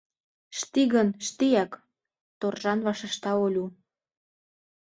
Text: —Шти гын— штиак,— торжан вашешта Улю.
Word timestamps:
—Шти 0.59 0.81
гын— 0.93 1.07
штиак,— 1.27 1.71
торжан 2.39 2.79
вашешта 2.85 3.31
Улю. 3.45 3.65